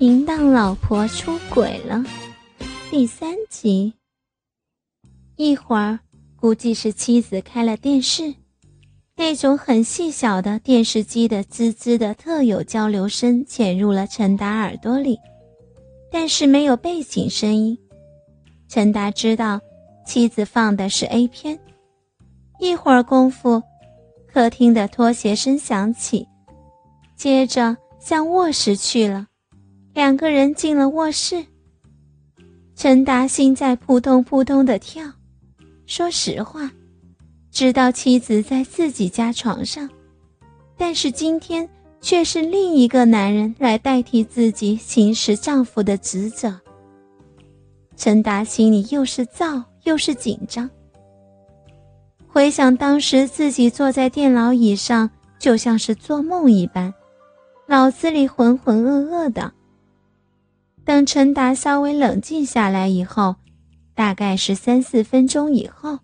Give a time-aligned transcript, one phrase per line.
[0.00, 2.04] 淫荡老婆出轨了，
[2.88, 3.92] 第三集。
[5.34, 5.98] 一会儿，
[6.36, 8.32] 估计是妻子开了电视，
[9.16, 15.18] 那种很细小的电视机的滋滋的特有交流声潜入了陈达耳朵里，
[16.12, 17.76] 但是没有背景声音。
[18.68, 19.60] 陈达知道
[20.06, 21.58] 妻子放的是 A 片。
[22.60, 23.60] 一会儿功夫，
[24.32, 26.28] 客厅的拖鞋声响起，
[27.16, 29.26] 接着向卧室去了。
[29.98, 31.44] 两个人进了卧室，
[32.76, 35.02] 陈达心在扑通扑通的跳。
[35.86, 36.70] 说实话，
[37.50, 39.90] 知道妻子在自己家床上，
[40.76, 41.68] 但是今天
[42.00, 46.56] 却是另一个男人来代替自己行使丈夫的职责。
[47.96, 50.70] 陈达心里又是躁又是紧张。
[52.28, 56.94] 回想当时自己坐在电脑椅上，就像是做梦一般，
[57.66, 59.54] 脑子里浑浑噩噩的。
[60.88, 63.36] 等陈达稍微冷静下来以后。
[63.94, 65.98] 大概是三四分钟以后，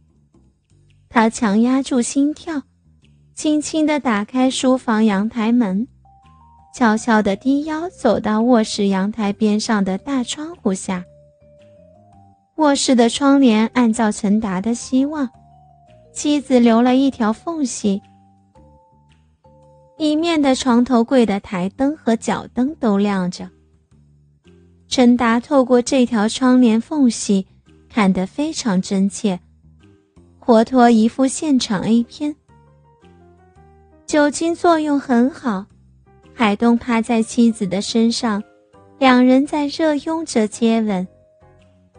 [1.08, 2.60] 他强压住心跳，
[3.34, 5.88] 轻轻地打开书房阳台门，
[6.74, 11.02] 悄悄地低腰走到卧室阳台边上的大窗户下。
[12.56, 15.30] 卧室的窗帘按照陈达的希望，
[16.12, 18.02] 妻子留了一条缝隙，
[19.96, 23.48] 里面的床头柜的台灯和脚灯都亮着。
[24.96, 27.48] 陈达透过这条窗帘缝隙。
[27.90, 29.40] 看得非常真切，
[30.38, 32.36] 活脱一副现场 A 片。
[34.06, 35.66] 酒精作用很好，
[36.32, 38.40] 海东趴在妻子的身上，
[39.00, 41.04] 两人在热拥着接吻。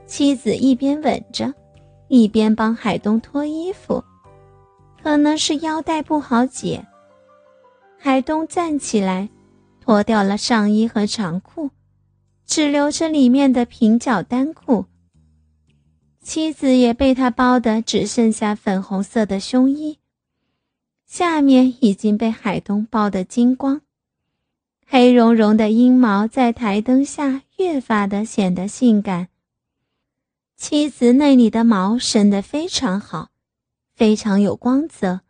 [0.06, 1.54] 妻子一边吻着，
[2.08, 4.02] 一边帮海东脱衣服，
[5.04, 6.86] 可能是腰带不好解。
[7.98, 9.28] 海东站起来，
[9.82, 11.70] 脱掉了上衣和长裤，
[12.46, 14.86] 只留着里面的平角单裤。
[16.22, 20.00] 妻子也被他包的只剩下粉红色的胸衣，
[21.06, 23.82] 下面已经被海东包得精光，
[24.88, 29.28] 黑茸茸的阴毛在台灯下越发的显得性感。
[30.58, 33.30] 妻子那里的毛生得非常好，
[33.94, 35.22] 非常有光泽，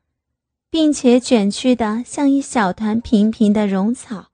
[0.70, 4.28] 并且卷曲的像一小团平平的绒草，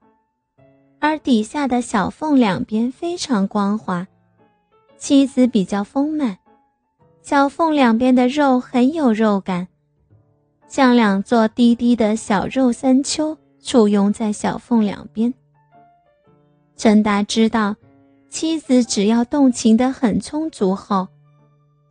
[1.01, 4.07] 而底下的小缝两边非常光滑，
[4.99, 6.37] 妻子比较丰满。
[7.23, 9.67] 小缝两边的肉很有肉感，
[10.67, 15.33] 像两座低低的小肉山丘簇拥在小缝两边。
[16.77, 17.75] 陈达知道，
[18.29, 21.07] 妻子只要动情的很充足后，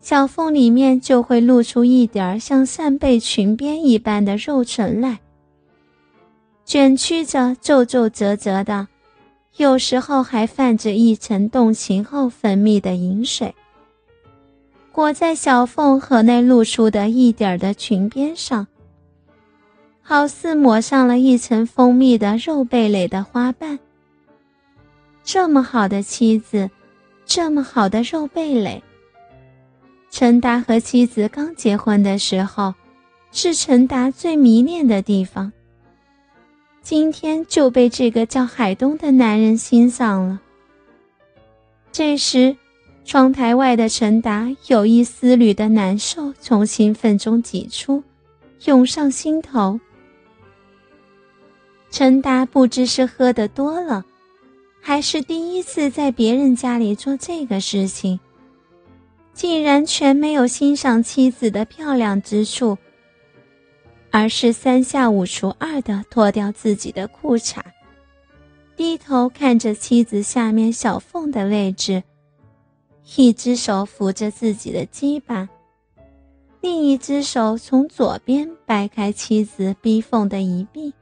[0.01, 5.19] 小缝里面就会露出一点像扇贝裙边一般的肉唇来，
[6.65, 8.87] 卷曲着皱皱褶褶的，
[9.57, 13.55] 有时候还泛着一层动情后分泌的饮水。
[14.93, 18.67] 裹在小缝和那露出的一点的裙边上，
[20.03, 23.79] 好似抹上了一层蜂蜜的肉蓓蕾的花瓣。
[25.23, 26.71] 这么好的妻子，
[27.25, 28.83] 这么好的肉蓓蕾。
[30.11, 32.75] 陈达和妻子刚结婚的时候，
[33.31, 35.53] 是陈达最迷恋的地方。
[36.83, 40.41] 今天就被这个叫海东的男人欣赏了。
[41.93, 42.57] 这时。
[43.03, 48.05] 窗台外的陈达有一丝缕的难受从兴奋中挤出，
[48.67, 49.81] 涌上心头。
[51.91, 54.05] 陈达不知是喝的多了，
[54.81, 58.21] 还是第一次在别人家里做这个事情，
[59.33, 62.79] 竟然全没有欣赏妻子的漂亮之处，
[64.11, 67.61] 而是三下五除二的脱掉自己的裤衩，
[68.77, 72.03] 低头看着妻子下面小缝的位置。
[73.17, 75.49] 一只手扶着自己的鸡巴，
[76.61, 80.93] 另一只手从左边掰开妻子逼缝的一臂，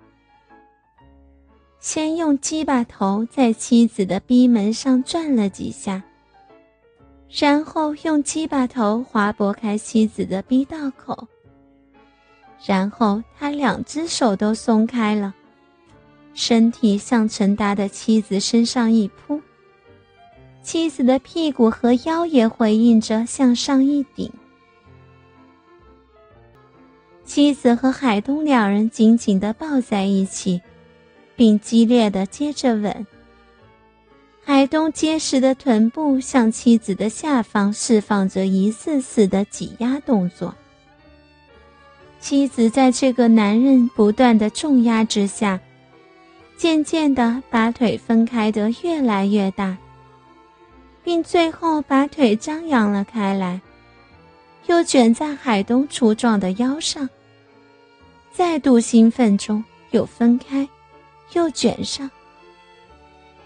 [1.80, 6.02] 先用鸡巴头在妻子的逼门上转了几下，
[7.30, 11.28] 然后用鸡巴头划拨开妻子的逼道口，
[12.64, 15.34] 然后他两只手都松开了，
[16.34, 19.40] 身体向陈达的妻子身上一扑。
[20.62, 24.30] 妻子的屁股和腰也回应着向上一顶。
[27.24, 30.60] 妻子和海东两人紧紧地抱在一起，
[31.36, 33.06] 并激烈地接着吻。
[34.44, 40.54] 海东结实的臀部向妻子的下方释放着一次次的挤压动作。
[42.20, 45.60] 妻子在这个男人不断的重压之下，
[46.56, 49.76] 渐渐的把腿分开得越来越大，
[51.04, 53.60] 并最后把腿张扬了开来，
[54.66, 57.08] 又卷在海东粗壮的腰上。
[58.32, 60.68] 再度兴奋中，又分开，
[61.34, 62.10] 又卷上。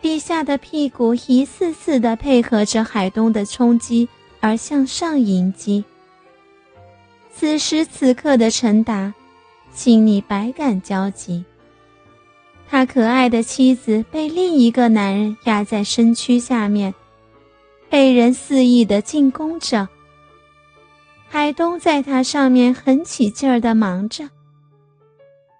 [0.00, 4.08] 地下的屁股一次次的配合着海东的冲击
[4.40, 5.84] 而向上迎击。
[7.34, 9.12] 此时此刻的陈达，
[9.72, 11.44] 心里百感交集。
[12.68, 16.94] 他可爱的妻子被另一个男人压在身躯下面，
[17.90, 19.88] 被人肆意的进攻着。
[21.28, 24.28] 海东在他上面很起劲儿的忙着，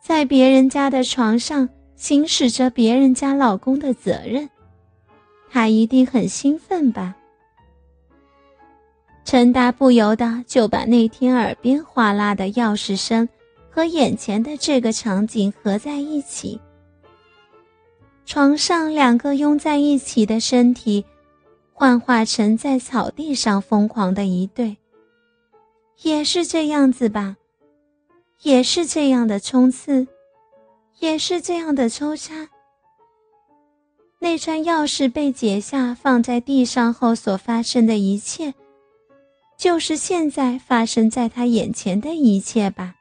[0.03, 1.69] 在别人家的床上。
[1.95, 4.51] 行使着别人家老公的责任，
[5.49, 7.15] 他一定很兴奋吧？
[9.25, 13.29] 陈达不由得就把那天耳边哗啦的钥匙声
[13.71, 16.61] 和眼前的这个场景合在一起。
[18.27, 21.05] 床上两个拥在一起的身体，
[21.73, 24.77] 幻化成在草地上疯狂的一对，
[26.03, 27.37] 也是这样子吧？
[28.43, 30.07] 也是这样的冲刺。
[30.99, 32.49] 也是这样的抽插。
[34.21, 38.55] 那串钥匙被解下，放在地上后所发生的一切，
[39.57, 42.97] 就是现在发生在他眼前的一切吧。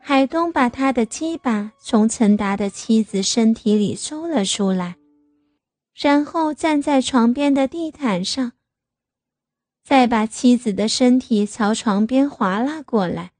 [0.00, 4.96] 海东把他的鸡巴从陈达的妻子身体里抽了出来，
[5.94, 8.52] 然后站在床边的地毯上，
[9.84, 13.30] 再把妻子的身体朝床边滑拉过来。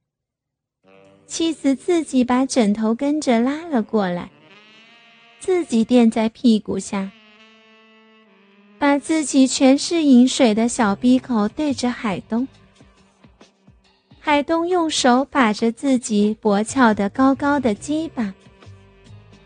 [1.26, 4.30] 妻子自己把枕头跟着拉了过来，
[5.40, 7.10] 自己垫在屁股下，
[8.82, 12.48] 把自己全是饮水的小鼻口对着海东。
[14.18, 18.34] 海东用手把着自己脖翘的高高的鸡巴，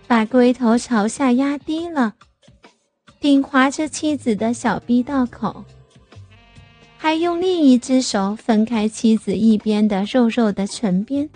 [0.06, 2.14] 把龟头朝下压低了，
[3.20, 5.66] 顶划着妻子的小逼道口，
[6.96, 11.28] 还用另一只手分开妻子一边的肉肉的唇边。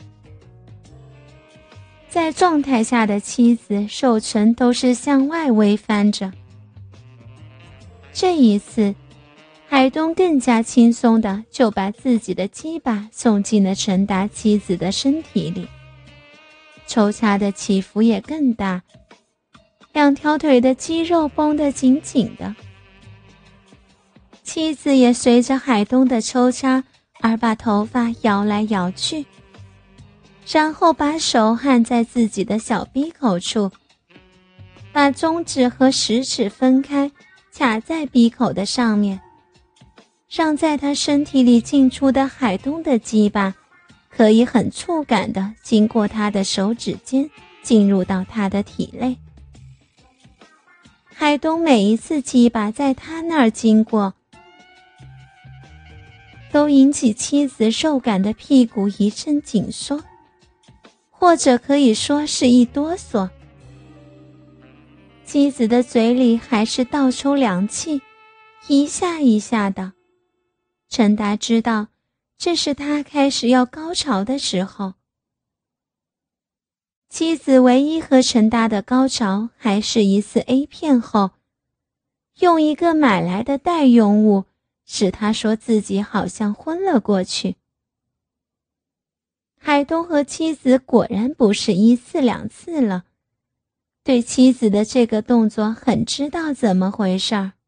[2.09, 6.33] 在状态下的妻子手唇都是向外微翻着。
[8.13, 8.95] 这一次，
[9.69, 15.69] 海东更加轻松的就把自己的鸡巴送进了陈达妻子的身体里，
[16.87, 18.83] 抽插的起伏也更大，
[19.93, 22.55] 两条腿的肌肉绷得紧紧的，
[24.43, 26.83] 妻子也随着海东的抽插
[27.21, 29.25] 而把头发摇来摇去。
[30.51, 33.71] 然后把手按在自己的小鼻口处，
[34.93, 37.09] 把中指和食指分开，
[37.61, 39.21] 卡在鼻口的上面，
[40.31, 43.55] 让在他身体里进出的海东的鸡巴，
[44.09, 47.29] 可以很触感的经过他的手指尖，
[47.63, 49.19] 进入到他的体内。
[51.05, 54.15] 海东每一次鸡巴在他那儿经过，
[56.51, 60.03] 都引起妻子受感的屁股一阵紧缩。
[61.11, 63.29] 或者可以说是一哆嗦，
[65.33, 68.03] 妻子的嘴里还是倒抽凉气，
[68.67, 69.93] 一下一下的。
[70.89, 71.87] 陈达知道，
[72.37, 74.95] 这是他开始要高潮的时候。
[77.09, 81.31] 妻子唯一和陈达的高潮，还是一次 A 片后，
[82.41, 84.47] 用一个买来的代用物，
[84.85, 87.55] 使他说自己好像昏了过去。
[89.57, 93.05] 海东和妻子果然不是一次两次了，
[94.11, 97.60] 对妻子的这个动作很知道怎么回事儿。